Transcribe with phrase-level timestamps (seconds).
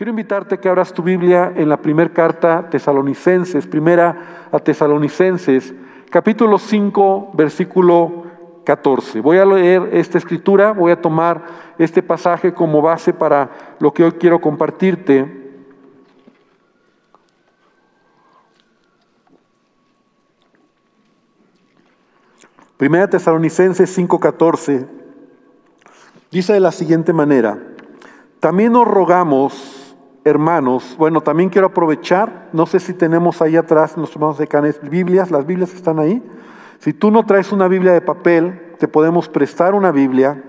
[0.00, 5.74] Quiero invitarte a que abras tu Biblia en la primera carta tesalonicenses, primera a tesalonicenses,
[6.08, 8.24] capítulo 5, versículo
[8.64, 9.20] 14.
[9.20, 11.44] Voy a leer esta escritura, voy a tomar
[11.76, 15.60] este pasaje como base para lo que hoy quiero compartirte.
[22.78, 24.86] Primera Tesalonicenses 5:14
[26.30, 27.58] dice de la siguiente manera,
[28.40, 29.79] también nos rogamos,
[30.24, 34.80] hermanos, bueno, también quiero aprovechar, no sé si tenemos ahí atrás, nuestros hermanos de Canes,
[34.82, 36.22] Biblias, las Biblias están ahí.
[36.78, 40.42] Si tú no traes una Biblia de papel, te podemos prestar una Biblia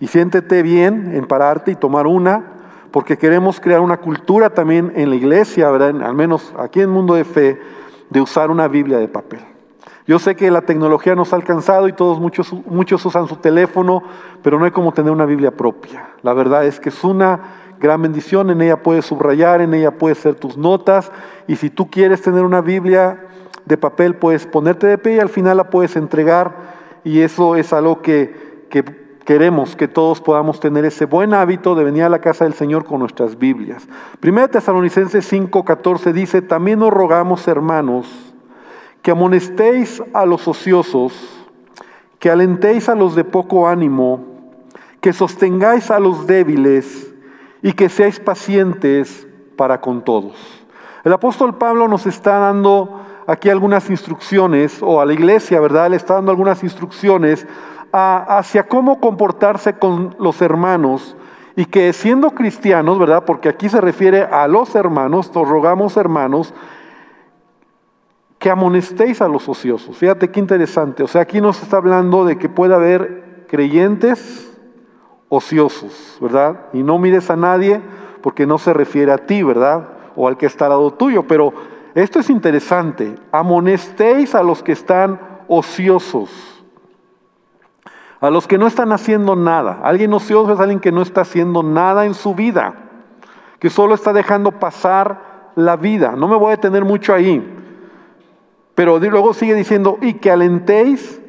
[0.00, 2.44] y siéntete bien en pararte y tomar una,
[2.90, 6.02] porque queremos crear una cultura también en la iglesia, ¿verdad?
[6.02, 7.60] al menos aquí en Mundo de Fe,
[8.10, 9.40] de usar una Biblia de papel.
[10.06, 14.02] Yo sé que la tecnología nos ha alcanzado y todos muchos, muchos usan su teléfono,
[14.42, 16.08] pero no hay como tener una Biblia propia.
[16.22, 17.40] La verdad es que es una
[17.80, 21.10] gran bendición, en ella puedes subrayar, en ella puedes hacer tus notas,
[21.46, 23.26] y si tú quieres tener una Biblia
[23.64, 26.54] de papel, puedes ponerte de pie y al final la puedes entregar,
[27.04, 28.84] y eso es algo que, que
[29.28, 32.86] queremos que todos podamos tener ese buen hábito de venir a la casa del Señor
[32.86, 33.86] con nuestras Biblias.
[34.20, 38.08] Primera Tesalonicenses 5:14 dice, también nos rogamos, hermanos,
[39.02, 41.12] que amonestéis a los ociosos,
[42.18, 44.24] que alentéis a los de poco ánimo,
[45.02, 47.07] que sostengáis a los débiles
[47.62, 50.36] y que seáis pacientes para con todos.
[51.04, 55.90] El apóstol Pablo nos está dando aquí algunas instrucciones, o a la iglesia, ¿verdad?
[55.90, 57.46] Le está dando algunas instrucciones
[57.92, 61.16] hacia cómo comportarse con los hermanos
[61.56, 63.24] y que siendo cristianos, ¿verdad?
[63.24, 66.54] Porque aquí se refiere a los hermanos, nos rogamos hermanos,
[68.38, 69.96] que amonestéis a los ociosos.
[69.96, 71.02] Fíjate qué interesante.
[71.02, 74.47] O sea, aquí nos está hablando de que puede haber creyentes
[75.28, 76.66] ociosos, ¿verdad?
[76.72, 77.80] Y no mires a nadie
[78.22, 79.88] porque no se refiere a ti, ¿verdad?
[80.16, 81.24] O al que está al lado tuyo.
[81.26, 81.52] Pero
[81.94, 83.14] esto es interesante.
[83.32, 86.30] Amonestéis a los que están ociosos.
[88.20, 89.80] A los que no están haciendo nada.
[89.82, 92.74] Alguien ocioso es alguien que no está haciendo nada en su vida.
[93.60, 96.14] Que solo está dejando pasar la vida.
[96.16, 97.54] No me voy a detener mucho ahí.
[98.74, 101.20] Pero luego sigue diciendo, y que alentéis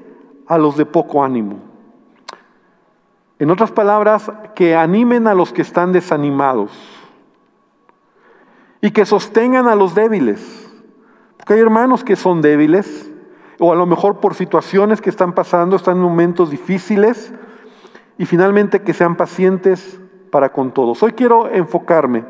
[0.47, 1.69] a los de poco ánimo.
[3.39, 6.72] En otras palabras, que animen a los que están desanimados
[8.81, 10.69] y que sostengan a los débiles.
[11.38, 13.09] Porque hay hermanos que son débiles,
[13.57, 17.33] o a lo mejor por situaciones que están pasando, están en momentos difíciles,
[18.17, 21.01] y finalmente que sean pacientes para con todos.
[21.01, 22.25] Hoy quiero enfocarme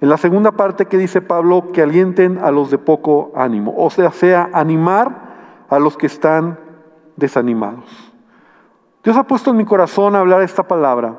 [0.00, 3.90] en la segunda parte que dice Pablo, que alienten a los de poco ánimo, o
[3.90, 6.58] sea, sea animar a los que están
[7.16, 8.09] desanimados.
[9.02, 11.16] Dios ha puesto en mi corazón hablar esta palabra,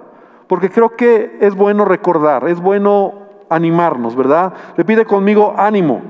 [0.48, 3.14] porque creo que es bueno recordar, es bueno
[3.50, 4.54] animarnos, ¿verdad?
[4.78, 6.02] Repite conmigo, ánimo.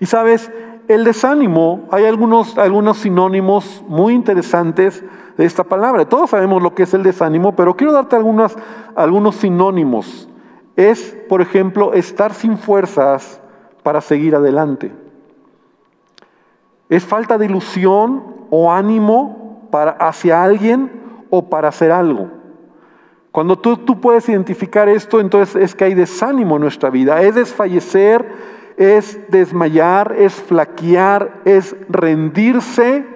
[0.00, 0.50] Y sabes,
[0.88, 5.04] el desánimo, hay algunos, algunos sinónimos muy interesantes
[5.36, 6.08] de esta palabra.
[6.08, 8.56] Todos sabemos lo que es el desánimo, pero quiero darte algunos,
[8.94, 10.28] algunos sinónimos
[10.76, 13.40] es, por ejemplo, estar sin fuerzas
[13.82, 14.92] para seguir adelante.
[16.88, 19.41] Es falta de ilusión o ánimo
[19.72, 22.30] para, hacia alguien o para hacer algo.
[23.32, 27.22] Cuando tú, tú puedes identificar esto, entonces es que hay desánimo en nuestra vida.
[27.22, 28.30] Es desfallecer,
[28.76, 33.06] es desmayar, es flaquear, es rendirse,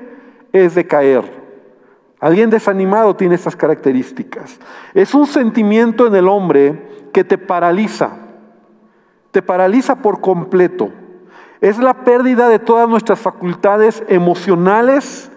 [0.53, 1.45] es decaer.
[2.19, 4.59] Alguien desanimado tiene estas características.
[4.95, 8.11] Es un sentimiento en el hombre que te paraliza,
[9.31, 10.91] te paraliza por completo.
[11.61, 15.31] Es la pérdida de todas nuestras facultades emocionales,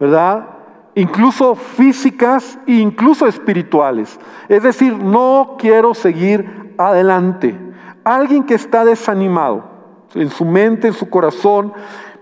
[0.00, 0.53] ¿verdad?
[0.96, 4.18] Incluso físicas e incluso espirituales.
[4.48, 7.58] Es decir, no quiero seguir adelante.
[8.04, 9.64] Alguien que está desanimado
[10.14, 11.72] en su mente, en su corazón,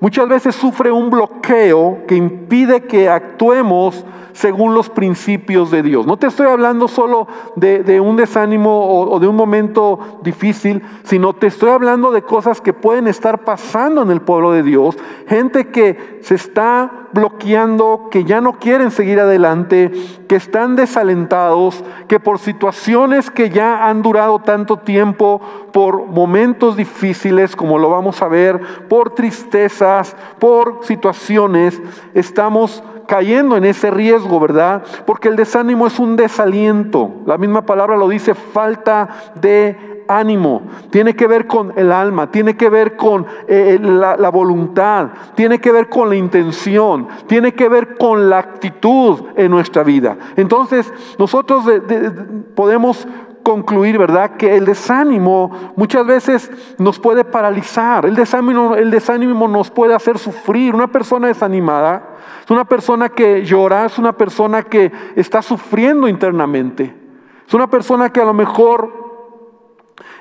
[0.00, 6.06] muchas veces sufre un bloqueo que impide que actuemos según los principios de Dios.
[6.06, 7.26] No te estoy hablando solo
[7.56, 12.72] de, un desánimo o, de un momento difícil, sino te estoy hablando de cosas que
[12.72, 14.97] pueden estar pasando en el pueblo de Dios.
[15.28, 19.92] Gente que se está bloqueando, que ya no quieren seguir adelante,
[20.28, 25.41] que están desalentados, que por situaciones que ya han durado tanto tiempo,
[25.72, 31.80] por momentos difíciles, como lo vamos a ver, por tristezas, por situaciones,
[32.15, 34.82] estamos cayendo en ese riesgo, ¿verdad?
[35.04, 37.10] Porque el desánimo es un desaliento.
[37.26, 40.62] La misma palabra lo dice, falta de ánimo.
[40.88, 45.72] Tiene que ver con el alma, tiene que ver con eh, la, voluntad, tiene que
[45.72, 50.16] ver con la intención, tiene que ver con la actitud en nuestra vida.
[50.34, 51.66] Entonces, nosotros
[52.54, 53.06] podemos
[53.42, 54.36] concluir, ¿verdad?
[54.36, 60.18] Que el desánimo muchas veces nos puede paralizar, el desánimo, el desánimo nos puede hacer
[60.18, 60.74] sufrir.
[60.74, 66.94] Una persona desanimada es una persona que llora, es una persona que está sufriendo internamente.
[67.47, 69.03] Es una persona que a lo mejor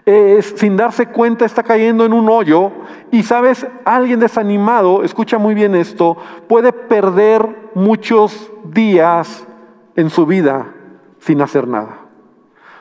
[0.06, 2.72] eh, sin darse cuenta está cayendo en un hoyo
[3.12, 6.18] y sabes, alguien desanimado, escucha muy bien esto,
[6.48, 9.48] puede perder muchos días
[9.96, 10.74] en su vida
[11.20, 12.01] sin hacer nada.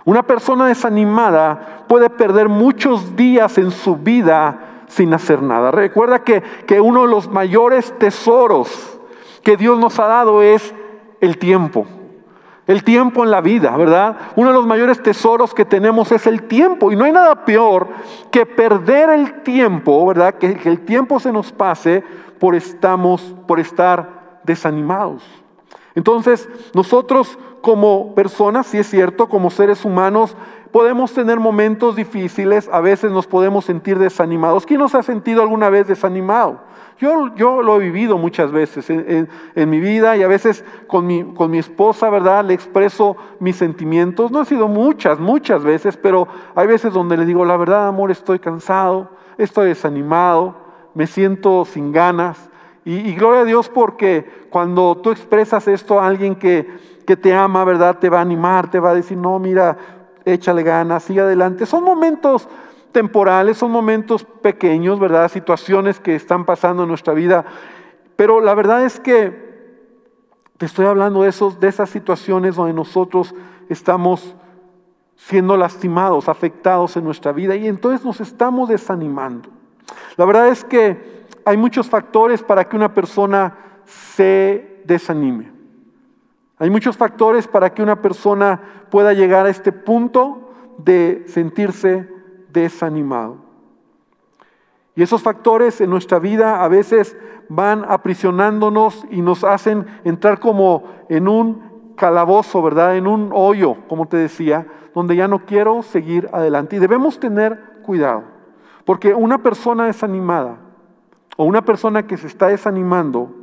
[0.04, 5.70] Una persona desanimada puede perder muchos días en su vida sin hacer nada.
[5.70, 9.00] Recuerda que, que uno de los mayores tesoros
[9.42, 10.74] que Dios nos ha dado es
[11.20, 11.86] el tiempo.
[12.66, 14.16] El tiempo en la vida, ¿verdad?
[14.36, 16.92] Uno de los mayores tesoros que tenemos es el tiempo.
[16.92, 17.88] Y no hay nada peor
[18.30, 20.34] que perder el tiempo, ¿verdad?
[20.34, 22.04] Que, que el tiempo se nos pase
[22.38, 25.22] por, estamos, por estar desanimados.
[26.00, 30.34] Entonces, nosotros como personas, si es cierto, como seres humanos,
[30.72, 34.64] podemos tener momentos difíciles, a veces nos podemos sentir desanimados.
[34.64, 36.62] ¿Quién nos ha sentido alguna vez desanimado?
[36.98, 39.28] Yo, yo lo he vivido muchas veces en,
[39.68, 42.46] mi vida y a veces con mi, con mi esposa, ¿verdad?
[42.46, 44.30] Le expreso mis sentimientos.
[44.30, 48.10] No han sido muchas, muchas veces, pero hay veces donde le digo, la verdad, amor,
[48.10, 50.56] estoy cansado, estoy desanimado,
[50.94, 52.49] me siento sin ganas.
[52.84, 56.66] Y, gloria a Dios porque cuando tú expresas esto a alguien que,
[57.06, 57.98] que te ama, ¿verdad?
[57.98, 59.76] Te va a animar, te va a decir, no, mira,
[60.24, 61.66] échale ganas, sigue adelante.
[61.66, 62.48] Son momentos
[62.92, 65.30] temporales, son momentos pequeños, ¿verdad?
[65.30, 67.44] Situaciones que están pasando en nuestra vida.
[68.16, 69.50] Pero la verdad es que
[70.56, 73.34] te estoy hablando de, esos, de esas situaciones donde nosotros
[73.68, 74.34] estamos
[75.16, 79.48] siendo lastimados, afectados en nuestra vida y entonces nos estamos desanimando.
[80.16, 85.50] La verdad es que hay muchos factores para que una persona se desanime.
[86.58, 88.60] Hay muchos factores para que una persona
[88.90, 92.08] pueda llegar a este punto de sentirse
[92.52, 93.38] desanimado.
[94.94, 97.16] Y esos factores en nuestra vida a veces
[97.48, 102.96] van aprisionándonos y nos hacen entrar como en un calabozo, ¿verdad?
[102.96, 106.76] En un hoyo, como te decía, donde ya no quiero seguir adelante.
[106.76, 108.24] Y debemos tener cuidado,
[108.84, 110.58] porque una persona desanimada
[111.40, 113.34] o una persona que se está desanimando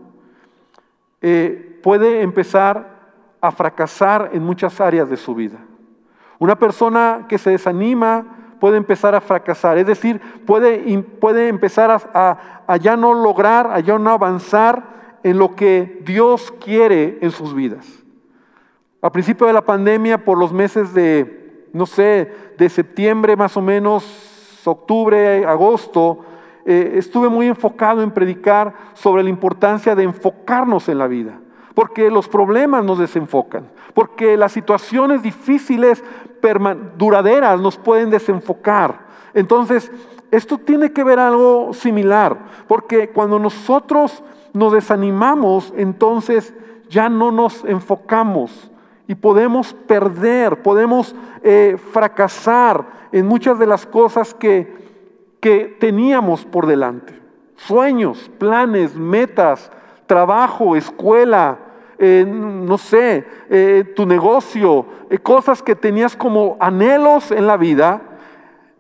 [1.20, 2.96] eh, puede empezar
[3.42, 5.58] a fracasar en muchas áreas de su vida.
[6.38, 12.78] Una persona que se desanima puede empezar a fracasar, es decir, puede, puede empezar a,
[12.78, 14.84] ya no lograr, a ya no avanzar
[15.24, 17.88] en lo que Dios quiere en sus vidas.
[19.02, 23.62] A principio de la pandemia, por los meses de, no sé, de septiembre más o
[23.64, 26.24] menos, octubre, agosto,
[26.68, 31.40] eh, estuve muy enfocado en predicar sobre la importancia de enfocarnos en la vida
[31.78, 36.04] porque los problemas nos desenfocan, porque las situaciones difíciles,
[36.98, 39.06] duraderas, nos pueden desenfocar.
[39.36, 39.92] Entonces,
[40.32, 42.36] esto tiene que ver algo similar,
[42.68, 44.24] porque cuando nosotros
[44.54, 46.52] nos desanimamos, entonces
[46.90, 48.72] ya no nos enfocamos
[49.08, 54.87] y podemos perder, podemos eh, fracasar en muchas de las cosas que,
[55.40, 57.20] que teníamos por delante.
[57.56, 59.72] Sueños, planes, metas,
[60.06, 61.60] trabajo, escuela,
[62.00, 68.02] eh, no sé, eh, tu negocio, eh, cosas que tenías como anhelos en la vida,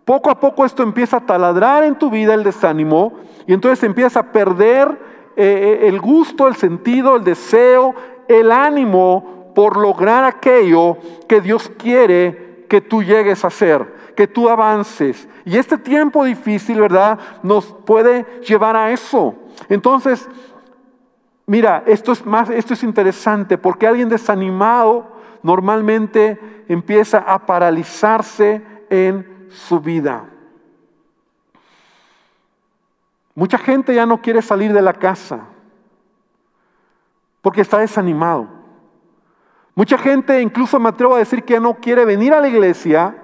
[0.05, 3.13] poco a poco esto empieza a taladrar en tu vida el desánimo
[3.47, 7.93] y entonces empieza a perder el gusto, el sentido, el deseo,
[8.27, 10.97] el ánimo por lograr aquello
[11.27, 13.85] que Dios quiere que tú llegues a hacer,
[14.17, 15.29] que tú avances.
[15.45, 17.17] Y este tiempo difícil, ¿verdad?
[17.41, 19.33] Nos puede llevar a eso.
[19.69, 20.27] Entonces,
[21.49, 25.07] Mira, esto es más, esto es interesante porque alguien desanimado
[25.41, 30.25] normalmente empieza a paralizarse en su vida.
[33.33, 35.45] Mucha gente ya no quiere salir de la casa
[37.41, 38.49] porque está desanimado.
[39.73, 43.15] Mucha gente, incluso me atrevo a decir que no quiere venir a la iglesia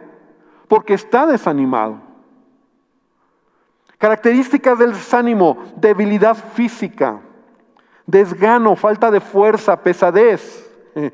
[0.67, 1.97] porque está desanimado.
[3.97, 7.21] Características del desánimo, debilidad física
[8.05, 10.69] desgano, falta de fuerza, pesadez.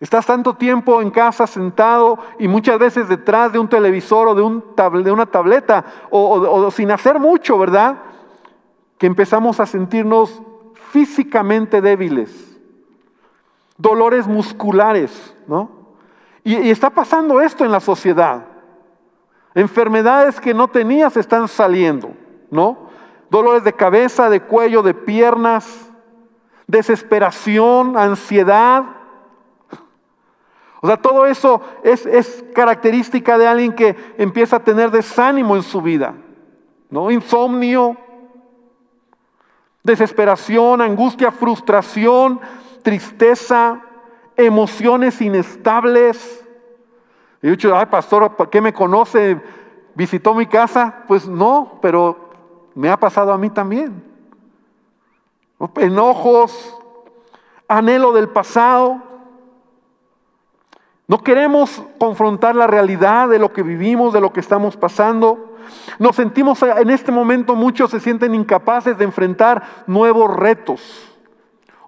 [0.00, 4.42] Estás tanto tiempo en casa sentado y muchas veces detrás de un televisor o de,
[4.42, 4.64] un
[5.04, 8.02] de una tableta o sin hacer mucho, ¿verdad?
[8.96, 10.40] Que empezamos a sentirnos
[10.90, 12.58] físicamente débiles,
[13.76, 15.79] dolores musculares, ¿no?
[16.44, 18.44] Y, está pasando esto en la sociedad.
[19.54, 22.12] Enfermedades que no tenías están saliendo,
[22.50, 22.90] ¿no?
[23.30, 25.90] dolores de cabeza, de cuello, de piernas,
[26.66, 28.84] desesperación, ansiedad.
[30.82, 35.62] O sea, todo eso es, es, característica de alguien que empieza a tener desánimo en
[35.62, 36.14] su vida,
[36.88, 37.10] ¿no?
[37.10, 37.96] Insomnio,
[39.82, 42.40] desesperación, angustia, frustración,
[42.82, 43.80] tristeza,
[44.46, 46.44] emociones inestables.
[47.42, 49.40] Y yo he dicho, ay, pastor, ¿qué me conoce?
[49.94, 51.04] ¿Visitó mi casa?
[51.06, 52.30] Pues no, pero
[52.74, 54.02] me ha pasado a mí también.
[55.76, 56.76] Enojos,
[57.68, 59.02] anhelo del pasado,
[61.10, 65.56] no queremos confrontar la realidad de lo que vivimos, de lo que estamos pasando.
[65.98, 71.09] Nos sentimos en este momento, muchos se sienten incapaces de enfrentar nuevos retos.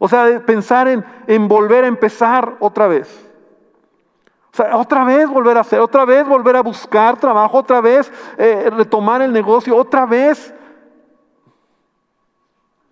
[0.04, 3.08] O sea, pensar en, volver a empezar otra vez.
[4.52, 8.10] O sea, otra vez volver a hacer, otra vez volver a buscar trabajo, otra vez
[8.36, 10.52] eh, retomar el negocio, otra vez.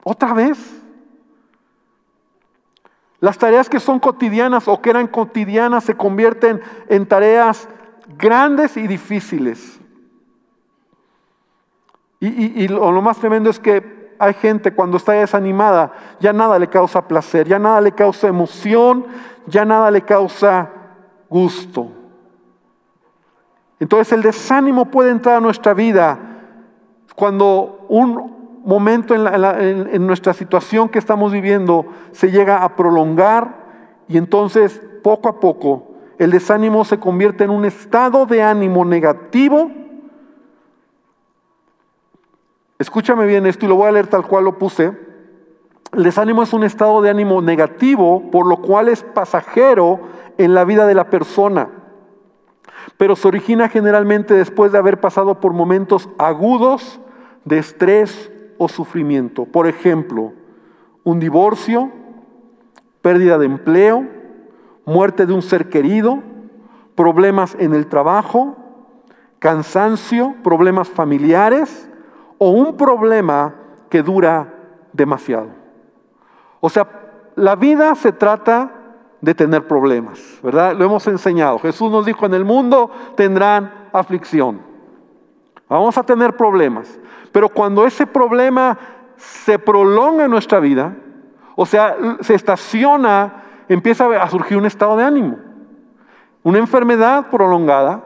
[0.04, 0.56] Otra vez.
[3.18, 7.68] Las tareas que son cotidianas o que eran cotidianas se convierten en tareas
[8.18, 9.80] grandes y difíciles.
[12.20, 17.08] Y, lo más tremendo es que hay gente cuando está desanimada, ya nada le causa
[17.08, 19.06] placer, ya nada le causa emoción,
[19.46, 20.68] ya nada le causa
[21.30, 21.88] gusto.
[23.80, 26.18] Entonces el desánimo puede entrar a nuestra vida
[27.16, 33.54] cuando un momento en, nuestra situación que estamos viviendo se llega a prolongar
[34.06, 35.86] y entonces poco a poco
[36.18, 39.70] el desánimo se convierte en un estado de ánimo negativo.
[42.80, 44.98] Escúchame bien esto y lo voy a leer tal cual lo puse.
[45.92, 50.00] El desánimo es un estado de ánimo negativo, por lo cual es pasajero
[50.38, 51.68] en la vida de la persona,
[52.96, 57.02] pero se origina generalmente después de haber pasado por momentos agudos
[57.44, 59.44] de estrés o sufrimiento.
[59.44, 60.32] Por ejemplo,
[61.04, 61.90] un divorcio,
[63.02, 64.08] pérdida de empleo,
[64.86, 66.20] muerte de un ser querido,
[66.94, 68.56] problemas en el trabajo,
[69.38, 71.89] cansancio, problemas familiares
[72.42, 73.54] o un problema
[73.90, 74.48] que dura
[74.94, 75.48] demasiado.
[76.60, 76.88] O sea,
[77.36, 78.70] la vida se trata
[79.20, 80.74] de tener problemas, ¿verdad?
[80.74, 81.58] Lo hemos enseñado.
[81.58, 84.62] Jesús nos dijo, en el mundo tendrán aflicción.
[85.68, 86.98] Vamos a tener problemas.
[87.30, 88.78] Pero cuando ese problema
[89.16, 90.96] se prolonga en nuestra vida,
[91.56, 95.36] o sea, se estaciona, empieza a surgir un estado de ánimo.
[96.42, 98.02] Una enfermedad prolongada,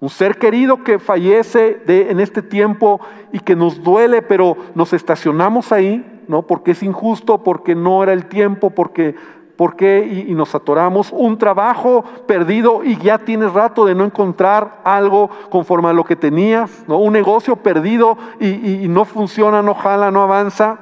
[0.00, 3.00] un ser querido que fallece en este tiempo
[3.32, 6.42] y que nos duele, pero nos estacionamos ahí, ¿no?
[6.42, 9.14] Porque es injusto, porque no era el tiempo, porque
[9.60, 10.24] ¿Por qué?
[10.26, 11.12] Y, nos atoramos.
[11.12, 16.16] Un trabajo perdido y ya tienes rato de no encontrar algo conforme a lo que
[16.16, 16.82] tenías.
[16.88, 16.96] ¿no?
[16.96, 20.78] Un negocio perdido y, y no funciona, no jala, no avanza.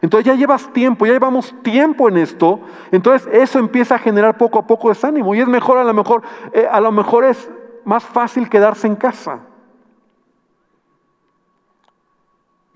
[0.00, 2.60] Entonces ya llevas tiempo, ya llevamos tiempo en esto.
[2.92, 5.34] Entonces eso empieza a generar poco a poco desánimo.
[5.34, 7.50] Y es mejor, a lo mejor, eh, a lo mejor es
[7.84, 9.40] más fácil quedarse en casa.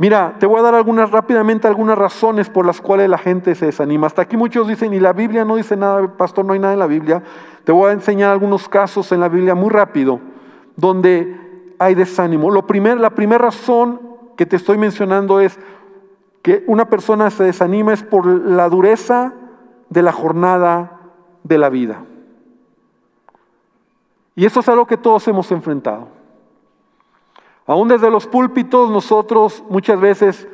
[0.01, 4.07] Mira, te voy a dar rápidamente algunas razones por las cuales la gente se desanima.
[4.07, 6.79] Hasta aquí muchos dicen, y la Biblia no dice nada, pastor, no hay nada en
[6.79, 7.21] la Biblia.
[7.65, 10.21] Te voy a enseñar algunos casos en la Biblia muy rápido,
[10.77, 12.49] donde hay desánimo.
[12.53, 12.65] Lo
[12.97, 14.01] la primera razón
[14.37, 15.59] que te estoy mencionando es
[16.43, 19.35] que una persona se desanima es por la dureza
[19.89, 21.01] de la jornada
[21.43, 22.05] de la vida.
[24.39, 26.07] Y eso es algo que todos hemos enfrentado.
[27.67, 30.47] Aún desde los púlpitos nosotros muchas veces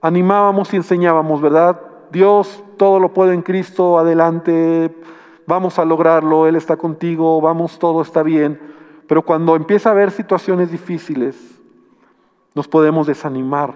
[0.00, 1.80] animábamos y enseñábamos, ¿verdad?
[2.12, 4.96] Dios todo lo puede en Cristo, adelante,
[5.44, 8.60] vamos a lograrlo, Él está contigo, vamos, todo está bien.
[9.08, 11.36] Pero cuando empieza a haber situaciones difíciles,
[12.54, 13.74] nos podemos desanimar.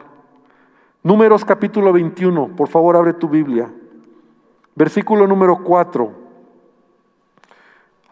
[1.03, 3.69] Números capítulo 21, por favor abre tu Biblia.
[4.77, 6.24] Versículo número 4.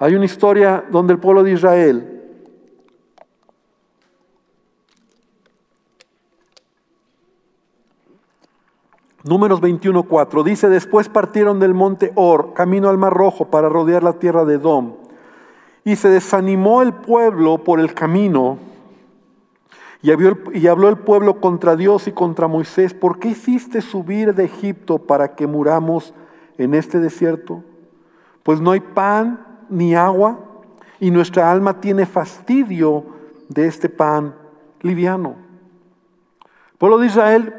[0.02, 2.12] Hay una historia donde el pueblo de Israel
[9.23, 14.14] Números 21.4 dice, después partieron del monte Or, camino al Mar Rojo, para rodear la
[14.14, 14.94] tierra de Edom.
[15.85, 18.59] Y se desanimó el pueblo por el camino.
[20.02, 24.99] Y habló, el, pueblo contra Dios y contra Moisés, ¿por qué hiciste subir de Egipto
[24.99, 26.12] para que muramos
[26.59, 27.62] en este desierto?
[28.42, 30.38] Pues no hay pan ni agua,
[31.00, 33.04] y nuestra alma tiene fastidio
[33.49, 34.35] de este pan
[34.81, 35.37] liviano.
[36.78, 37.54] Pueblo de Israel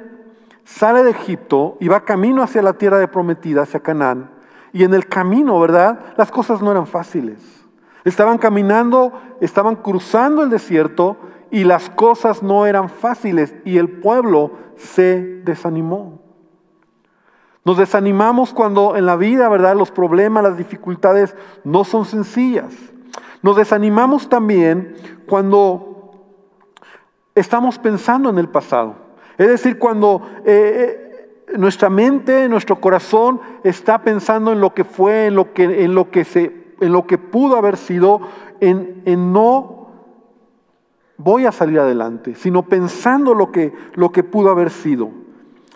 [0.63, 4.31] sale de Egipto y va camino hacia la tierra de prometida, hacia Canaán.
[4.72, 6.00] Y en el camino, ¿verdad?
[6.17, 7.39] Las cosas no eran fáciles.
[8.05, 11.17] Estaban caminando, estaban cruzando el desierto
[11.51, 16.23] y las cosas no eran fáciles y el pueblo se desanimó.
[17.65, 19.75] Nos desanimamos cuando en la vida, ¿verdad?
[19.75, 22.74] Los problemas, las dificultades no son sencillas.
[23.41, 24.96] Nos desanimamos también
[25.27, 26.12] cuando
[27.36, 28.96] estamos pensando en el pasado.
[29.38, 35.27] Es decir, cuando eh, eh, nuestra mente, nuestro corazón está pensando en lo que fue,
[35.27, 38.22] en lo que, en lo que, se, en lo que pudo haber sido,
[38.60, 39.88] en, no
[41.17, 45.23] voy a salir adelante, sino pensando lo que pudo haber sido.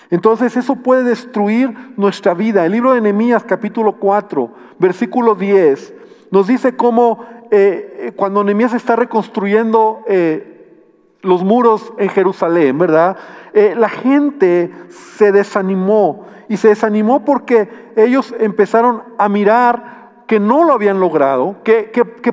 [0.10, 2.66] Entonces eso puede destruir nuestra vida.
[2.66, 5.94] El libro de Nehemías capítulo 4, versículo 10,
[6.32, 10.54] nos dice cómo eh, eh, cuando Nehemías está reconstruyendo eh,
[11.22, 13.18] los muros en Jerusalén, ¿verdad?
[13.54, 19.97] la gente se desanimó y se desanimó porque ellos empezaron a mirar
[20.28, 21.88] que no lo habían logrado, que,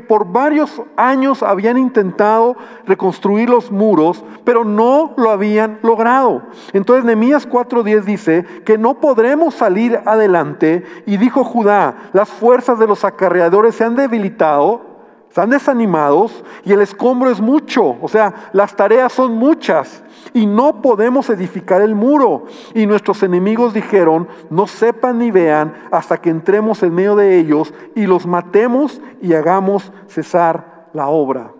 [0.06, 6.42] por varios años habían intentado reconstruir los muros, pero no lo habían logrado.
[6.72, 12.88] Entonces Nehemías 4:10 dice que no podremos salir adelante y dijo Judá, las fuerzas de
[12.88, 14.93] los acarreadores se han debilitado,
[15.34, 20.80] están desanimados y el escombro es mucho, o sea, las tareas son muchas y no
[20.80, 22.44] podemos edificar el muro.
[22.72, 27.74] Y nuestros enemigos dijeron, no sepan ni vean hasta que entremos en medio de ellos
[27.96, 31.50] y los matemos y hagamos cesar la obra.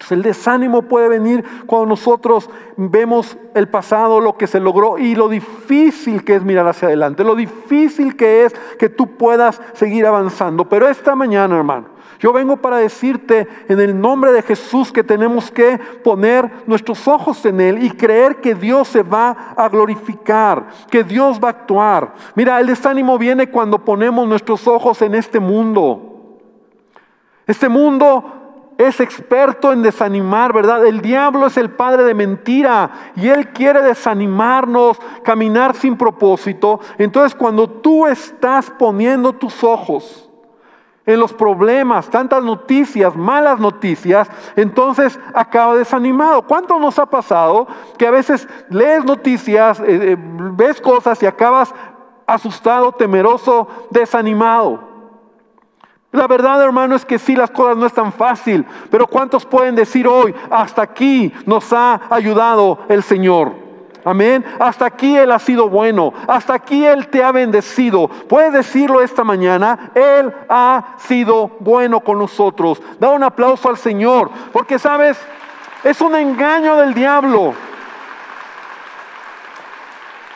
[0.00, 5.14] Entonces el desánimo puede venir cuando nosotros vemos el pasado, lo que se logró y
[5.14, 10.06] lo difícil que es mirar hacia adelante, lo difícil que es que tú puedas seguir
[10.06, 10.66] avanzando.
[10.66, 11.88] Pero esta mañana, hermano,
[12.18, 17.44] yo vengo para decirte en el nombre de Jesús que tenemos que poner nuestros ojos
[17.44, 22.14] en Él y creer que Dios se va a glorificar, que Dios va a actuar.
[22.34, 26.38] Mira, el desánimo viene cuando ponemos nuestros ojos en este mundo.
[27.46, 28.39] Este mundo
[28.86, 30.86] es experto en desanimar, ¿verdad?
[30.86, 36.80] El diablo es el padre de mentira y él quiere desanimarnos, caminar sin propósito.
[36.96, 40.30] Entonces cuando tú estás poniendo tus ojos
[41.04, 46.42] en los problemas, tantas noticias, malas noticias, entonces acaba desanimado.
[46.46, 47.66] ¿Cuánto nos ha pasado
[47.98, 51.74] que a veces lees noticias, eh, eh, ves cosas y acabas
[52.26, 54.89] asustado, temeroso, desanimado?
[56.12, 60.08] La verdad, hermano, es que sí, las cosas no están fácil, pero ¿cuántos pueden decir
[60.08, 63.52] hoy, hasta aquí nos ha ayudado el Señor?
[64.04, 64.44] Amén.
[64.58, 66.12] Hasta aquí Él ha sido bueno.
[66.26, 68.08] Hasta aquí Él te ha bendecido.
[68.08, 69.90] Puedes decirlo esta mañana.
[69.94, 72.80] Él ha sido bueno con nosotros.
[72.98, 74.30] Da un aplauso al Señor.
[74.52, 75.18] Porque sabes,
[75.84, 77.54] es un engaño del diablo.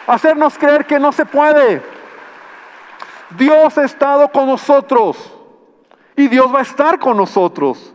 [0.06, 1.82] Hacernos creer que no se puede.
[3.30, 5.33] Dios ha estado con nosotros.
[6.16, 7.94] Y Dios va a estar con nosotros.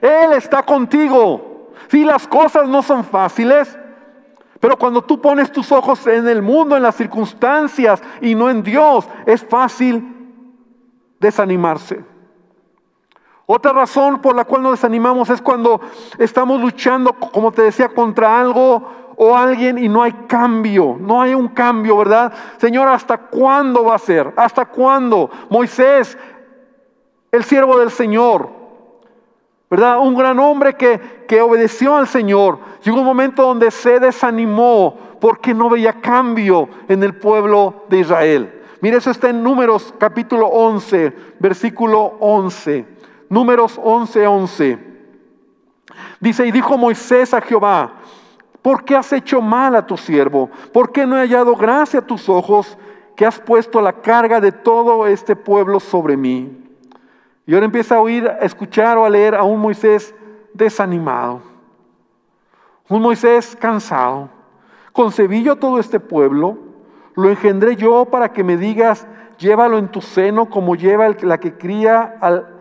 [0.00, 1.70] Él está contigo.
[1.88, 3.78] Si las cosas no son fáciles,
[4.60, 8.62] pero cuando tú pones tus ojos en el mundo, en las circunstancias y no en
[8.62, 10.02] Dios, es fácil
[11.20, 12.04] desanimarse.
[13.46, 15.80] Otra razón por la cual nos desanimamos es cuando
[16.18, 21.34] estamos luchando, como te decía, contra algo o alguien y no hay cambio, no hay
[21.34, 22.32] un cambio, ¿verdad?
[22.56, 24.32] Señor, ¿hasta cuándo va a ser?
[24.36, 25.30] ¿Hasta cuándo?
[25.50, 26.16] Moisés,
[27.34, 28.48] el siervo del Señor,
[29.68, 29.98] ¿verdad?
[29.98, 32.58] Un gran hombre que, que obedeció al Señor.
[32.84, 38.62] Llegó un momento donde se desanimó porque no veía cambio en el pueblo de Israel.
[38.80, 42.86] Mire, eso está en Números capítulo 11, versículo 11.
[43.28, 44.78] Números 11, 11.
[46.20, 47.94] Dice, y dijo Moisés a Jehová,
[48.62, 50.50] ¿por qué has hecho mal a tu siervo?
[50.72, 52.78] ¿Por qué no he hallado gracia a tus ojos
[53.16, 56.63] que has puesto la carga de todo este pueblo sobre mí?
[57.46, 60.14] Y ahora empieza a oír, a escuchar o a leer a un Moisés
[60.54, 61.42] desanimado,
[62.88, 64.30] un Moisés cansado.
[64.92, 66.56] Concebí yo todo este pueblo,
[67.14, 69.06] lo engendré yo para que me digas,
[69.38, 72.60] llévalo en tu seno como lleva la que cría al,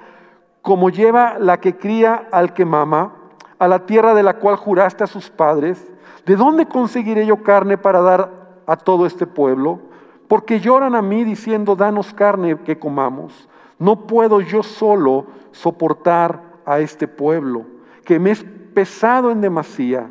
[0.61, 3.13] como lleva la que cría al que mama,
[3.59, 5.91] a la tierra de la cual juraste a sus padres.
[6.25, 8.31] ¿De dónde conseguiré yo carne para dar
[8.65, 9.79] a todo este pueblo?
[10.27, 13.47] Porque lloran a mí diciendo, danos carne que comamos.
[13.79, 17.65] No puedo yo solo soportar a este pueblo,
[18.05, 20.09] que me es pesado en demasía.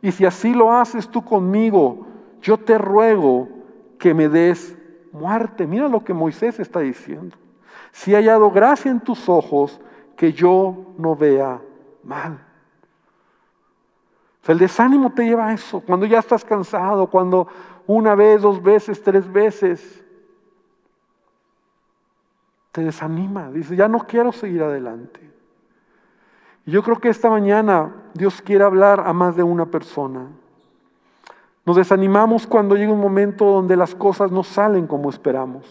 [0.00, 2.06] Y si así lo haces tú conmigo,
[2.40, 3.48] yo te ruego
[3.98, 4.76] que me des
[5.12, 5.66] muerte.
[5.66, 7.36] Mira lo que Moisés está diciendo.
[7.92, 9.80] Si he hallado gracia en tus ojos,
[10.16, 11.60] que yo no vea
[12.02, 12.44] mal.
[14.46, 15.80] el desánimo te lleva a eso.
[15.80, 17.48] Cuando ya estás cansado, cuando
[17.86, 19.97] una vez, dos veces, tres veces,
[22.72, 25.20] te desanima, dice, ya no quiero seguir adelante.
[26.66, 30.26] Y yo creo que esta mañana Dios quiere hablar a más de una persona.
[31.64, 35.66] Nos desanimamos cuando llega un momento donde las cosas no salen como esperamos.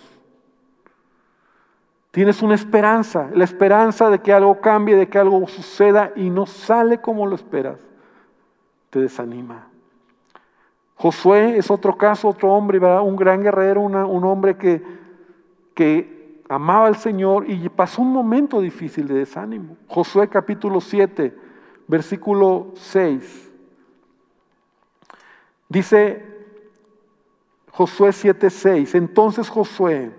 [2.11, 6.47] Tienes una esperanza, la esperanza de que algo cambie, de que algo suceda y no
[6.47, 7.79] sale como lo esperas.
[8.89, 9.67] Te desanima.
[10.95, 14.83] Josué es otro caso, otro hombre, un gran guerrero, un hombre que,
[15.75, 16.16] que
[16.49, 19.77] amaba al Señor y pasó un momento difícil de desánimo.
[19.87, 21.35] Josué capítulo 7,
[21.87, 23.51] versículo 6.
[25.69, 26.25] Dice
[27.71, 30.11] Josué 7:6, entonces Josué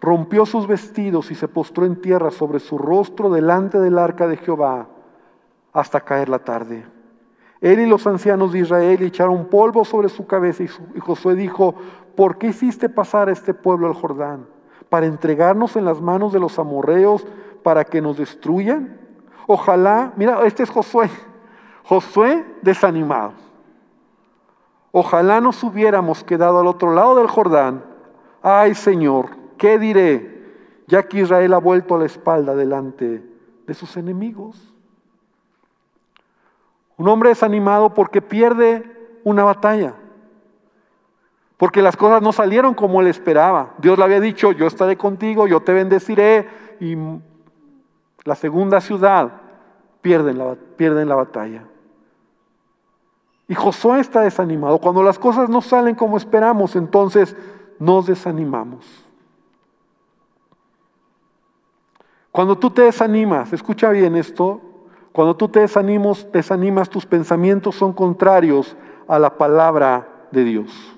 [0.00, 4.36] rompió sus vestidos y se postró en tierra sobre su rostro delante del arca de
[4.36, 4.88] Jehová
[5.72, 6.84] hasta caer la tarde.
[7.60, 10.68] Él y los ancianos de Israel echaron polvo sobre su cabeza y,
[11.00, 11.74] Josué dijo,
[12.14, 14.46] ¿por qué hiciste pasar a este pueblo al Jordán?
[14.88, 17.26] ¿Para entregarnos en las manos de los amorreos
[17.62, 19.00] para que nos destruyan?
[19.46, 21.10] Ojalá, mira, este es Josué,
[21.84, 23.32] Josué desanimado.
[24.92, 27.84] Ojalá nos hubiéramos quedado al otro lado del Jordán.
[28.42, 30.36] Ay Señor, ¿qué diré?
[30.86, 33.22] Ya que Israel ha vuelto la espalda delante
[33.66, 34.72] de sus enemigos.
[36.96, 39.94] Un hombre desanimado porque pierde una batalla.
[41.56, 43.74] Porque las cosas no salieron como él esperaba.
[43.78, 46.48] Dios le había dicho, yo estaré contigo, yo te bendeciré.
[46.80, 46.96] Y
[48.24, 49.32] la segunda ciudad
[50.02, 50.56] pierden la,
[51.04, 51.64] la batalla.
[53.48, 54.78] Y Josué está desanimado.
[54.78, 57.34] Cuando las cosas no salen como esperamos, entonces
[57.78, 58.84] nos desanimamos.
[62.30, 64.60] Cuando tú te desanimas, escucha bien esto,
[65.12, 68.76] cuando tú te desanimas, desanimas, tus pensamientos son contrarios
[69.08, 70.95] a la palabra de Dios.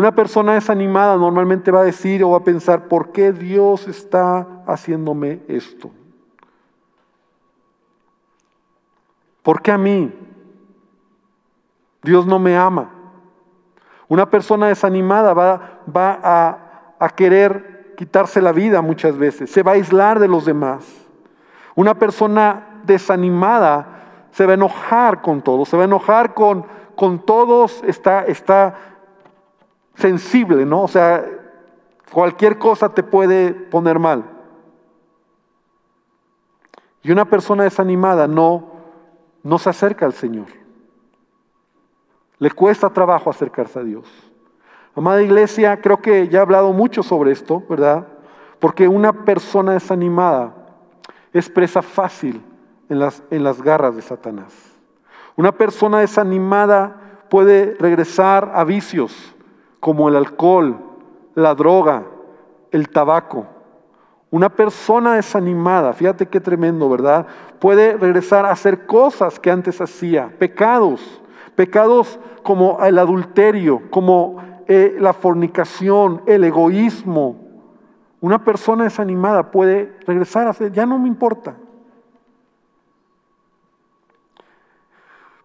[0.00, 4.62] Una persona desanimada normalmente va a decir o va a pensar, ¿por qué Dios está
[4.66, 5.90] haciéndome esto?
[9.42, 10.10] ¿Por qué a mí?
[12.02, 12.88] Dios no me ama.
[14.08, 19.72] Una persona desanimada va, va a, a querer quitarse la vida muchas veces, se va
[19.72, 20.86] a aislar de los demás.
[21.74, 23.86] Una persona desanimada
[24.30, 26.64] se va a enojar con todos, se va a enojar con,
[26.96, 28.89] con todos, está, está
[30.00, 30.82] sensible, ¿no?
[30.82, 31.24] O sea,
[32.10, 34.24] cualquier cosa te puede poner mal.
[37.02, 38.72] Y una persona desanimada no,
[39.42, 40.46] no se acerca al Señor.
[42.38, 44.06] Le cuesta trabajo acercarse a Dios.
[44.94, 48.08] Amada iglesia, creo que ya he hablado mucho sobre esto, ¿verdad?
[48.58, 50.54] Porque una persona desanimada
[51.32, 52.42] es presa fácil
[52.88, 54.52] en las, en las garras de Satanás.
[55.36, 59.34] Una persona desanimada puede regresar a vicios
[59.80, 60.78] como el alcohol,
[61.34, 62.04] la droga,
[62.70, 63.46] el tabaco.
[64.30, 67.26] Una persona desanimada, fíjate qué tremendo, ¿verdad?
[67.58, 71.20] Puede regresar a hacer cosas que antes hacía, pecados,
[71.56, 74.36] pecados como el adulterio, como
[74.68, 77.36] eh, la fornicación, el egoísmo.
[78.20, 81.56] Una persona desanimada puede regresar a hacer, ya no me importa.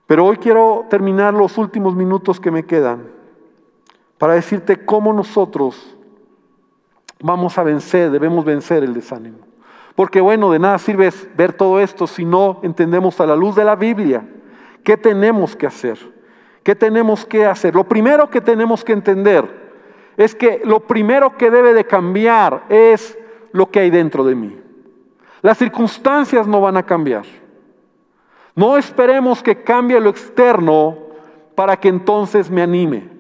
[0.06, 3.15] Pero hoy quiero terminar los últimos minutos que me quedan
[4.26, 5.96] para decirte cómo nosotros
[7.22, 9.38] vamos a vencer, debemos vencer el desánimo.
[9.94, 13.64] Porque bueno, de nada sirve ver todo esto si no entendemos a la luz de
[13.64, 14.28] la Biblia
[14.84, 16.00] qué tenemos que hacer.
[16.64, 17.76] ¿Qué tenemos que hacer?
[17.76, 19.48] Lo primero que tenemos que entender
[20.18, 23.16] es que lo primero que debe de cambiar es
[23.52, 24.60] lo que hay dentro de mí.
[25.44, 27.26] Las circunstancias no van a cambiar.
[28.56, 30.98] No esperemos que cambie lo externo
[31.54, 33.14] para que entonces me anime.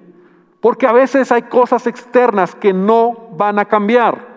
[0.61, 4.35] Porque a veces hay cosas externas que no van a cambiar.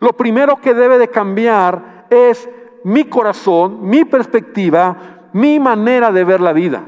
[0.00, 2.48] Lo primero que debe de cambiar es
[2.84, 4.96] mi corazón, mi perspectiva,
[5.32, 6.84] mi manera de ver la vida.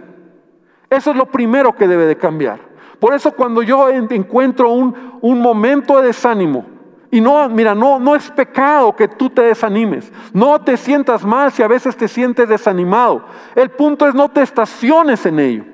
[0.90, 2.60] Eso es lo primero que debe de cambiar.
[3.00, 6.64] Por eso cuando yo encuentro un, un momento de desánimo,
[7.10, 10.12] y no, mira, no, no es pecado que tú te desanimes.
[10.32, 13.24] No te sientas mal si a veces te sientes desanimado.
[13.54, 15.64] El punto es no te estaciones en ello.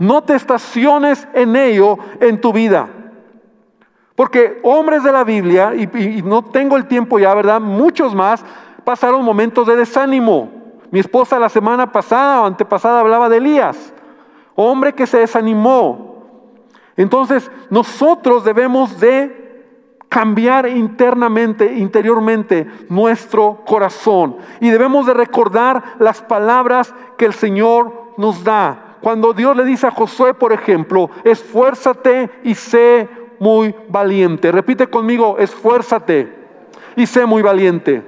[0.00, 2.88] No te estaciones en ello en tu vida.
[4.16, 7.60] Porque hombres de la Biblia, y, no tengo el tiempo ya, ¿verdad?
[7.60, 8.44] Muchos más
[8.82, 10.50] pasaron momentos de desánimo.
[10.90, 13.92] Mi esposa la semana pasada o antepasada hablaba de Elías
[14.60, 16.24] hombre que se desanimó.
[16.96, 19.38] Entonces nosotros debemos de
[20.08, 24.36] cambiar internamente, interiormente nuestro corazón.
[24.60, 28.89] Y debemos de recordar las palabras que el Señor nos da.
[29.00, 33.08] Cuando Dios le dice a Josué, por ejemplo, esfuérzate y sé
[33.38, 34.52] muy valiente.
[34.52, 36.32] Repite conmigo, esfuérzate
[36.96, 38.04] y sé muy valiente.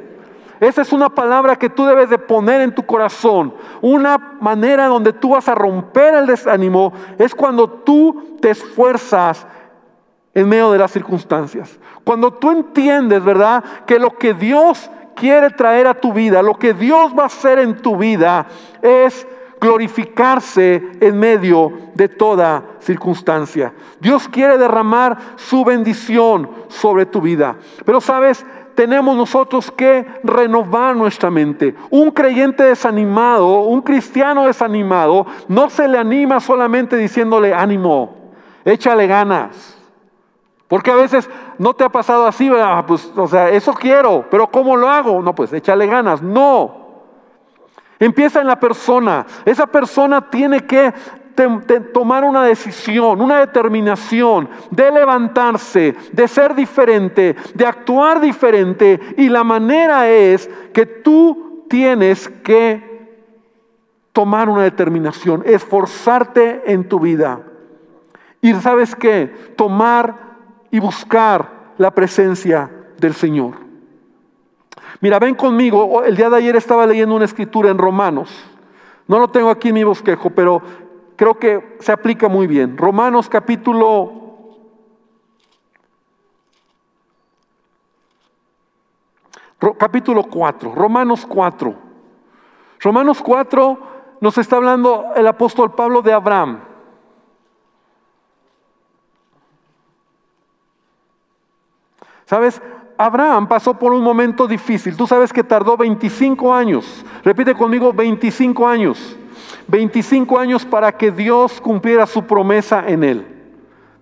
[0.60, 3.52] Esa es una palabra que tú debes de poner en tu corazón.
[3.80, 9.44] Una manera donde tú vas a romper el desánimo es cuando tú te esfuerzas
[10.34, 11.80] en medio de las circunstancias.
[12.04, 13.64] Cuando tú entiendes, ¿verdad?
[13.86, 17.58] Que lo que Dios quiere traer a tu vida, lo que Dios va a hacer
[17.58, 18.46] en tu vida
[18.82, 19.26] es
[19.62, 23.72] glorificarse en medio de toda circunstancia.
[24.00, 27.54] Dios quiere derramar su bendición sobre tu vida.
[27.84, 28.44] Pero sabes,
[28.74, 31.76] tenemos nosotros que renovar nuestra mente.
[31.90, 38.32] Un creyente desanimado, un cristiano desanimado, no se le anima solamente diciéndole ánimo,
[38.64, 39.78] échale ganas.
[40.66, 42.84] Porque a veces no te ha pasado así, ¿verdad?
[42.84, 45.22] Pues, o sea, eso quiero, pero ¿cómo lo hago?
[45.22, 46.20] No, pues échale ganas.
[46.20, 46.81] No.
[48.02, 49.24] Empieza en la persona.
[49.44, 50.92] Esa persona tiene que
[51.92, 58.98] tomar una decisión, una determinación de levantarse, de ser diferente, de actuar diferente.
[59.16, 63.06] Y la manera es que tú tienes que
[64.12, 67.40] tomar una determinación, esforzarte en tu vida.
[68.40, 70.16] Y sabes qué, tomar
[70.72, 73.71] y buscar la presencia del Señor.
[75.00, 78.30] Mira, ven conmigo, el día de ayer estaba leyendo una escritura en Romanos.
[79.08, 80.62] No lo tengo aquí en mi bosquejo, pero
[81.16, 82.76] creo que se aplica muy bien.
[82.76, 84.20] Romanos capítulo
[89.78, 91.74] capítulo 4, Romanos 4.
[92.80, 93.78] Romanos 4
[94.20, 96.60] nos está hablando el apóstol Pablo de Abraham.
[102.24, 102.62] ¿Sabes?
[102.96, 104.96] Abraham pasó por un momento difícil.
[104.96, 107.04] Tú sabes que tardó 25 años.
[107.24, 109.16] Repite conmigo, 25 años.
[109.68, 113.26] 25 años para que Dios cumpliera su promesa en él.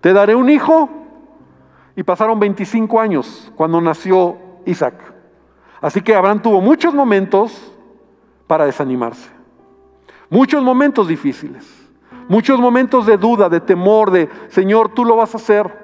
[0.01, 0.89] Te daré un hijo.
[1.95, 4.95] Y pasaron 25 años cuando nació Isaac.
[5.81, 7.73] Así que Abraham tuvo muchos momentos
[8.47, 9.29] para desanimarse.
[10.29, 11.81] Muchos momentos difíciles.
[12.27, 15.80] Muchos momentos de duda, de temor, de Señor, tú lo vas a hacer.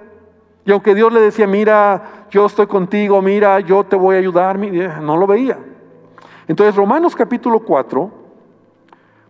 [0.68, 4.60] Y aunque Dios le decía, mira, yo estoy contigo, mira, yo te voy a ayudar,
[4.60, 5.58] no lo veía.
[6.46, 8.12] Entonces Romanos capítulo 4,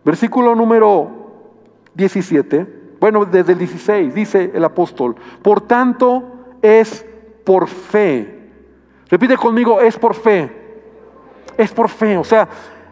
[0.04, 1.12] versículo número
[1.94, 6.24] 17, bueno, desde el 16 dice el apóstol, por tanto
[6.64, 7.06] es
[7.46, 8.50] por fe.
[9.08, 10.50] Repite conmigo, es por fe.
[11.56, 12.18] Es por fe.
[12.18, 12.48] O sea,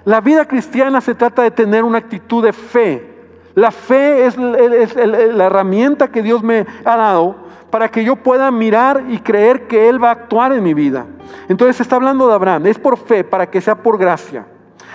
[0.05, 3.11] la vida cristiana se trata de tener una actitud de fe.
[3.55, 9.05] La fe es, la herramienta que Dios me ha dado para que yo pueda mirar
[9.09, 11.05] y creer que Él va a actuar en mi vida.
[11.49, 14.45] Entonces está hablando de Abraham, es por fe, para que sea por gracia,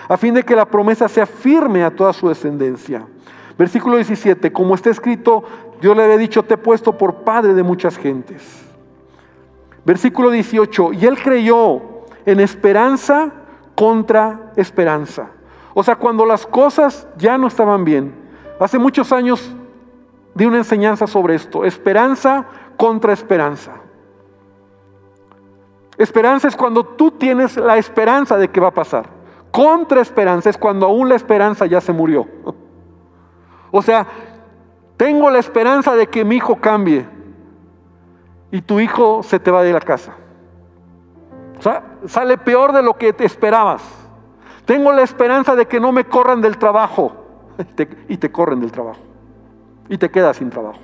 [0.09, 3.07] a fin de que la promesa sea firme a toda su descendencia.
[3.59, 5.45] Versículo 17, como está escrito,
[5.81, 8.65] Dios le había dicho, te he puesto por padre de muchas gentes.
[9.85, 11.83] Versículo 18, y él creyó
[12.27, 13.33] en esperanza
[13.75, 15.31] contra esperanza.
[15.75, 18.15] O sea, cuando las cosas ya no estaban bien.
[18.59, 19.55] Hace muchos años
[20.35, 23.73] di una enseñanza sobre esto, esperanza contra esperanza.
[25.99, 29.07] Esperanza es cuando tú tienes la esperanza de que va a pasar.
[29.51, 32.27] Contra esperanza es cuando aún la esperanza ya se murió.
[33.73, 34.05] O sea,
[34.97, 37.07] tengo la esperanza de que mi hijo cambie
[38.51, 40.17] y tu hijo se te va de la casa.
[41.57, 43.81] O sea, sale peor de lo que te esperabas.
[44.65, 47.13] Tengo la esperanza de que no me corran del trabajo
[48.09, 49.10] y te corren del trabajo
[49.91, 50.79] y te quedas sin trabajo.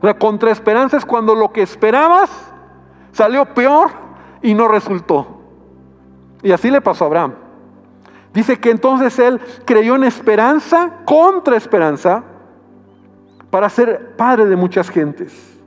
[0.00, 2.30] O sea, contra es cuando lo que esperabas
[3.10, 3.90] salió peor
[4.42, 5.40] y no resultó.
[6.42, 7.34] Y así le pasó a Abraham.
[8.32, 12.22] Dice que entonces él creyó en esperanza contra esperanza
[13.50, 15.58] para ser padre de muchas gentes.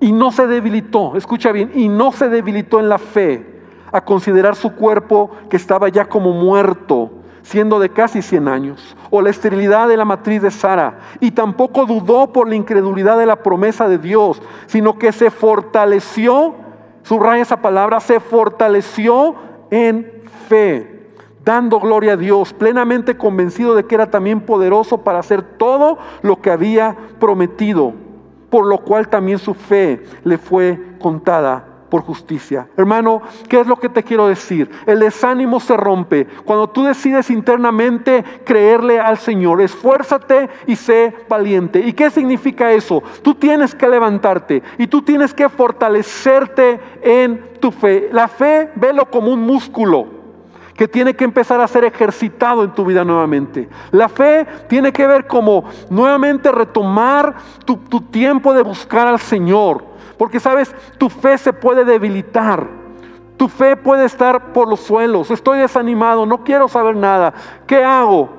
[0.00, 3.60] Y no se debilitó, escucha bien, y no se debilitó en la fe
[3.92, 7.10] a considerar su cuerpo que estaba ya como muerto
[7.46, 11.86] siendo de casi 100 años, o la esterilidad de la matriz de Sara, y tampoco
[11.86, 16.56] dudó por la incredulidad de la promesa de Dios, sino que se fortaleció,
[17.04, 19.36] subraya esa palabra, se fortaleció
[19.70, 21.12] en fe,
[21.44, 26.40] dando gloria a Dios, plenamente convencido de que era también poderoso para hacer todo lo
[26.40, 27.92] que había prometido,
[28.50, 32.68] por lo cual también su fe le fue contada por justicia.
[32.76, 34.70] Hermano, ¿qué es lo que te quiero decir?
[34.86, 39.60] El desánimo se rompe cuando tú decides internamente creerle al Señor.
[39.60, 41.80] Esfuérzate y sé valiente.
[41.80, 43.02] ¿Y qué significa eso?
[43.22, 48.08] Tú tienes que levantarte y tú tienes que fortalecerte en tu fe.
[48.12, 50.16] La fe, velo como un músculo
[50.74, 53.68] que tiene que empezar a ser ejercitado en tu vida nuevamente.
[53.92, 59.95] La fe tiene que ver como nuevamente retomar tu, tu tiempo de buscar al Señor
[60.18, 62.66] porque sabes, tu fe se puede debilitar.
[63.36, 65.30] Tu fe puede estar por los suelos.
[65.30, 67.34] Estoy desanimado, no quiero saber nada.
[67.66, 68.30] ¿Qué hago?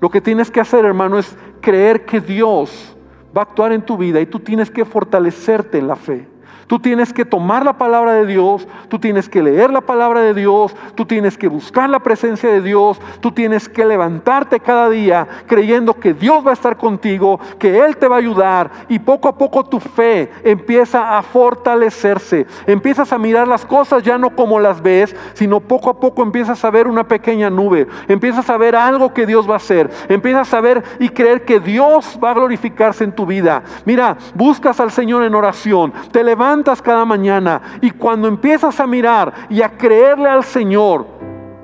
[0.00, 2.96] Lo que tienes que hacer, hermano, es creer que Dios
[3.36, 6.28] va a actuar en tu vida y tú tienes que fortalecerte en la fe.
[6.70, 10.34] Tú tienes que tomar la palabra de Dios, tú tienes que leer la palabra de
[10.34, 15.26] Dios, tú tienes que buscar la presencia de Dios, tú tienes que levantarte cada día
[15.48, 19.26] creyendo que Dios va a estar contigo, que Él te va a ayudar y poco
[19.26, 22.46] a poco tu fe empieza a fortalecerse.
[22.68, 26.64] Empiezas a mirar las cosas ya no como las ves, sino poco a poco empiezas
[26.64, 30.54] a ver una pequeña nube, empiezas a ver algo que Dios va a hacer, empiezas
[30.54, 33.64] a ver y creer que Dios va a glorificarse en tu vida.
[33.84, 39.32] Mira, buscas al Señor en oración, te levantas cada mañana y cuando empiezas a mirar
[39.48, 41.06] y a creerle al Señor,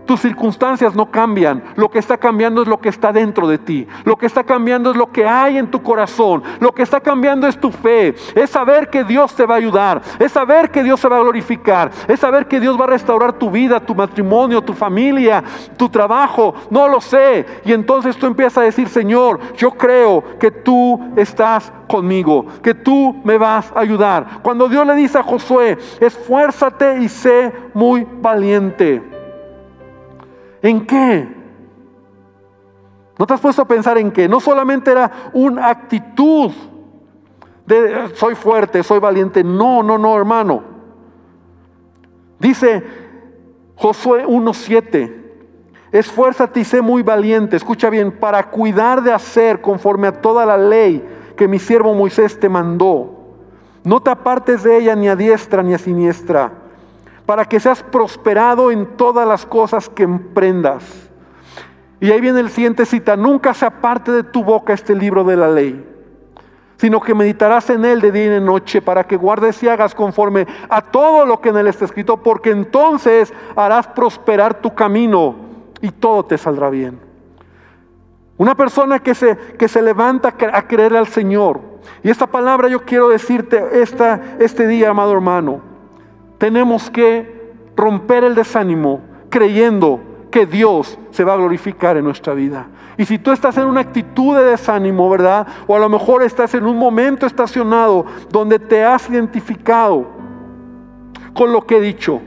[0.07, 1.63] tus circunstancias no cambian.
[1.75, 3.87] Lo que está cambiando es lo que está dentro de ti.
[4.05, 6.43] Lo que está cambiando es lo que hay en tu corazón.
[6.61, 8.15] Lo que está cambiando es tu fe.
[8.35, 10.01] Es saber que Dios te va a ayudar.
[10.19, 11.91] Es saber que Dios se va a glorificar.
[12.09, 15.43] Es saber que Dios va a restaurar tu vida, tu matrimonio, tu familia,
[15.77, 16.55] tu trabajo.
[16.71, 17.45] No lo sé.
[17.65, 23.21] Y entonces tú empiezas a decir, Señor, yo creo que tú estás conmigo, que tú
[23.25, 24.41] me vas a ayudar.
[24.43, 29.16] Cuando Dios le dice a Josué, esfuérzate y sé muy valiente.
[30.67, 31.29] ¿En qué?
[33.17, 34.29] ¿No te has puesto a pensar en qué?
[34.29, 36.51] No solamente era una actitud
[37.65, 39.45] de soy fuerte, soy valiente.
[39.45, 40.65] No, no, no, hermano.
[42.41, 42.83] Dice
[43.77, 45.15] Josué 1.7,
[45.93, 50.59] esfuérzate y sé muy valiente, escucha bien, para cuidar de hacer conforme a toda la
[50.59, 53.37] ley que mi siervo Moisés te mandó.
[53.85, 56.66] No te apartes de ella ni a diestra ni a siniestra
[57.27, 60.85] para que seas prosperado en todas las cosas que emprendas.
[62.01, 65.37] Y ahí viene el siguiente cita, nunca se aparte de tu boca este libro de
[65.37, 65.85] la ley,
[66.77, 69.95] sino que meditarás en él de día y de noche para que guardes y hagas
[69.95, 75.35] conforme a todo lo que en él está escrito, porque entonces harás prosperar tu camino
[75.81, 77.01] y todo te saldrá bien.
[78.39, 81.61] Una persona que se, que se levanta a creer al Señor.
[82.03, 85.76] Y esta palabra yo quiero decirte esta, este día, amado hermano
[86.39, 92.67] tenemos que romper el desánimo creyendo que Dios se va a glorificar en nuestra vida.
[92.99, 95.47] Y si tú estás en una actitud de desánimo, ¿verdad?
[95.67, 100.07] O a lo mejor estás en un momento estacionado donde te has identificado
[101.35, 102.21] con lo que he dicho,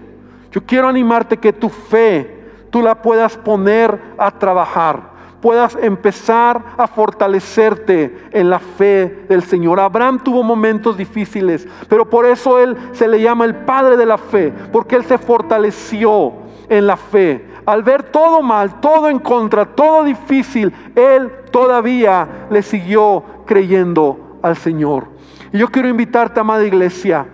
[0.52, 6.88] yo quiero animarte que tu fe tú la puedas poner a trabajar puedas empezar a
[6.88, 9.80] fortalecerte en la fe del Señor.
[9.80, 14.18] Abraham tuvo momentos difíciles, pero por eso él se le llama el padre de la
[14.18, 16.34] fe, porque él se fortaleció
[16.68, 17.46] en la fe.
[17.66, 24.58] Al ver todo mal, todo en contra, todo difícil, él todavía le siguió creyendo al
[24.58, 25.08] Señor.
[25.52, 27.26] Y yo quiero invitarte, amada iglesia,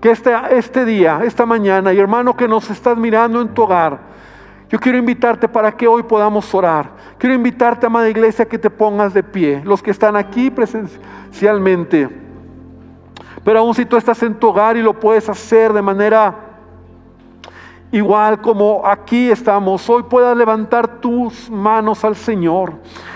[0.00, 4.14] que este, este día, esta mañana, y hermano que nos estás mirando en tu hogar,
[4.68, 6.90] yo quiero invitarte para que hoy podamos orar.
[7.18, 9.62] Quiero invitarte, amada iglesia, que te pongas de pie.
[9.64, 12.08] Los que están aquí presencialmente.
[13.44, 16.34] Pero aún si tú estás en tu hogar y lo puedes hacer de manera
[17.92, 22.72] igual como aquí estamos, hoy puedas levantar tus manos al Señor.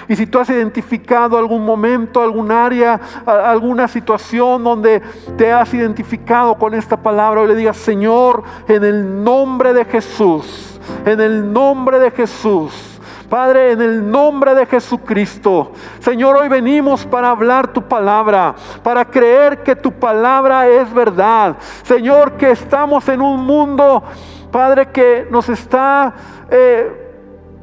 [0.06, 5.02] Y si tú has identificado algún momento, algún área, alguna situación donde
[5.36, 10.78] te has identificado con esta palabra, hoy le digas, Señor, en el nombre de Jesús,
[11.04, 12.97] en el nombre de Jesús.
[13.28, 19.62] Padre, en el nombre de Jesucristo, Señor, hoy venimos para hablar tu palabra, para creer
[19.62, 21.56] que tu palabra es verdad.
[21.82, 24.02] Señor, que estamos en un mundo,
[24.50, 26.14] Padre, que nos está
[26.50, 26.90] eh,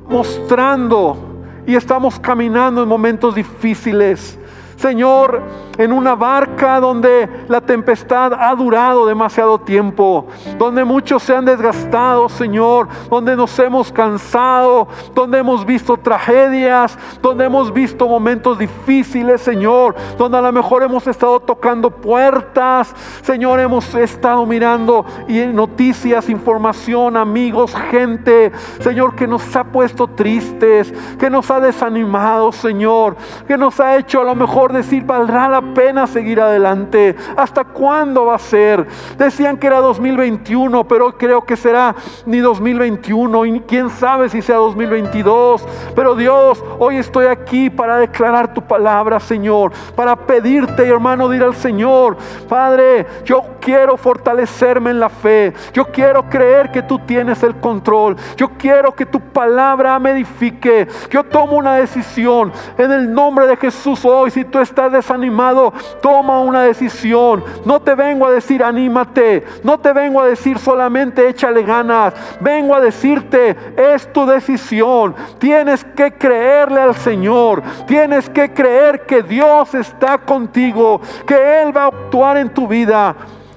[0.08, 1.18] mostrando
[1.66, 4.38] y estamos caminando en momentos difíciles.
[4.76, 5.42] Señor,
[5.78, 12.30] en una barca donde la tempestad ha durado demasiado tiempo, donde muchos se han desgastado,
[12.30, 19.96] Señor, donde nos hemos cansado, donde hemos visto tragedias, donde hemos visto momentos difíciles, Señor,
[20.18, 27.18] donde a lo mejor hemos estado tocando puertas, Señor, hemos estado mirando y noticias, información,
[27.18, 33.16] amigos, gente, Señor, que nos ha puesto tristes, que nos ha desanimado, Señor,
[33.48, 37.16] que nos ha hecho a lo mejor decir, valdrá la pena seguir adelante.
[37.36, 38.88] ¿Hasta cuándo va a ser?
[39.18, 41.96] Decían que era 2021, pero creo que será
[42.26, 45.66] ni 2021 y quién sabe si sea 2022.
[45.96, 51.56] Pero Dios, hoy estoy aquí para declarar tu palabra, Señor, para pedirte, hermano, dir al
[51.56, 55.52] Señor, Padre, yo quiero fortalecerme en la fe.
[55.74, 58.16] Yo quiero creer que tú tienes el control.
[58.38, 60.88] Yo quiero que tu palabra me edifique.
[61.10, 64.30] Yo tomo una decisión en el nombre de Jesús hoy.
[64.30, 67.44] Si tú estás desanimado, toma una decisión.
[67.66, 69.44] No te vengo a decir anímate.
[69.64, 72.14] No te vengo a decir solamente échale ganas.
[72.40, 75.16] Vengo a decirte, es tu decisión.
[75.40, 77.64] Tienes que creerle al Señor.
[77.88, 83.16] Tienes que creer que Dios está contigo, que Él va a actuar en tu vida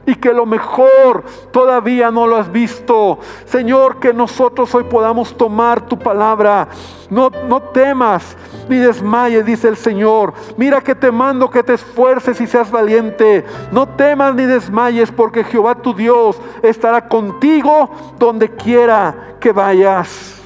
[0.09, 3.19] y que lo mejor todavía no lo has visto.
[3.45, 6.67] Señor, que nosotros hoy podamos tomar tu palabra.
[7.11, 8.35] No, no temas
[8.71, 10.33] ni desmayes, dice el Señor.
[10.57, 13.45] Mira que te mando que te esfuerces y seas valiente.
[13.71, 20.38] No temas ni desmayes porque Jehová tu Dios estará contigo donde quiera que vayas.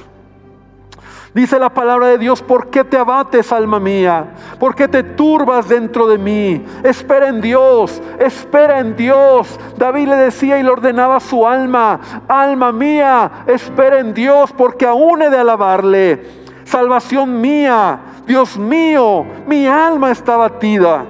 [1.33, 4.35] Dice la palabra de Dios, ¿por qué te abates, alma mía?
[4.59, 6.63] ¿Por qué te turbas dentro de mí?
[6.83, 9.59] Espera en Dios, espera en Dios.
[9.75, 14.85] David le decía y le ordenaba a su alma, alma mía, espera en Dios, porque
[14.85, 16.23] aún he de alabarle.
[16.65, 21.03] Salvación mía, Dios mío, mi alma está batida.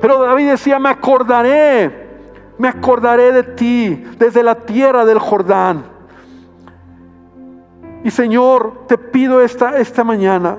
[0.00, 2.08] Pero David decía, me acordaré,
[2.58, 5.91] me acordaré de ti desde la tierra del Jordán
[8.04, 10.58] y Señor, te pido esta, esta mañana,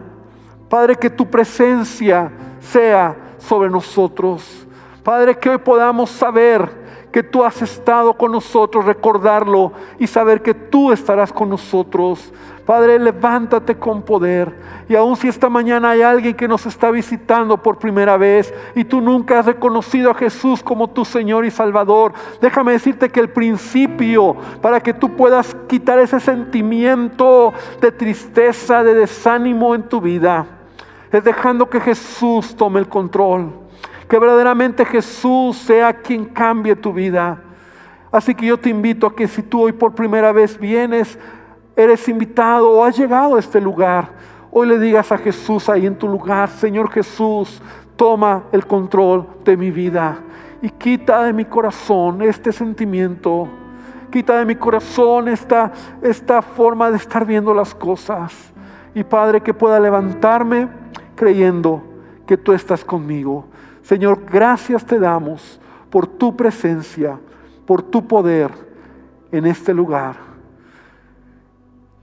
[0.69, 4.65] Padre, que tu presencia sea sobre nosotros.
[5.03, 10.53] Padre, que hoy podamos saber que tú has estado con nosotros, recordarlo y saber que
[10.53, 12.33] tú estarás con nosotros.
[12.65, 14.53] Padre, levántate con poder.
[14.87, 18.85] Y aun si esta mañana hay alguien que nos está visitando por primera vez y
[18.85, 23.29] tú nunca has reconocido a Jesús como tu Señor y Salvador, déjame decirte que el
[23.29, 30.45] principio para que tú puedas quitar ese sentimiento de tristeza, de desánimo en tu vida,
[31.11, 33.63] es dejando que Jesús tome el control
[34.07, 37.41] que verdaderamente Jesús sea quien cambie tu vida.
[38.11, 41.17] Así que yo te invito a que si tú hoy por primera vez vienes,
[41.75, 44.09] eres invitado o has llegado a este lugar,
[44.51, 47.61] hoy le digas a Jesús ahí en tu lugar, Señor Jesús,
[47.95, 50.17] toma el control de mi vida
[50.61, 53.47] y quita de mi corazón este sentimiento,
[54.11, 55.71] quita de mi corazón esta,
[56.01, 58.33] esta forma de estar viendo las cosas.
[58.95, 60.69] Y Padre, que pueda levantarme
[61.15, 61.83] creyendo
[62.25, 63.45] que tú estás conmigo.
[63.81, 65.59] Señor, gracias te damos
[65.89, 67.19] por tu presencia,
[67.65, 68.51] por tu poder
[69.31, 70.32] en este lugar.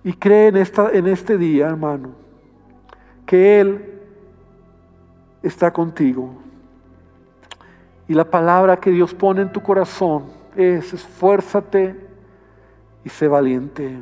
[0.03, 2.11] Y cree en, esta, en este día, hermano,
[3.27, 4.01] que Él
[5.43, 6.31] está contigo.
[8.09, 10.25] Y la palabra que Dios pone en tu corazón
[10.57, 11.95] es esfuérzate
[13.05, 13.99] y sé valiente.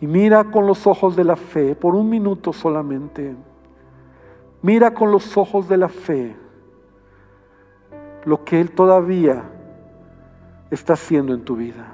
[0.00, 3.34] Y mira con los ojos de la fe, por un minuto solamente.
[4.60, 6.36] Mira con los ojos de la fe
[8.24, 9.44] lo que Él todavía
[10.70, 11.93] está haciendo en tu vida.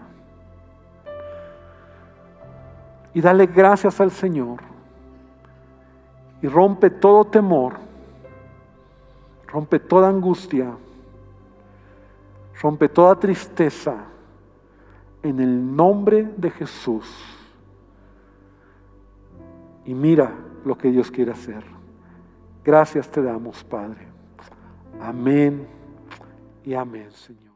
[3.14, 4.60] Y dale gracias al Señor.
[6.42, 7.74] Y rompe todo temor.
[9.48, 10.72] Rompe toda angustia.
[12.62, 13.96] Rompe toda tristeza.
[15.22, 17.06] En el nombre de Jesús.
[19.84, 20.32] Y mira
[20.64, 21.64] lo que Dios quiere hacer.
[22.64, 24.06] Gracias te damos, Padre.
[25.00, 25.66] Amén
[26.64, 27.49] y amén, Señor.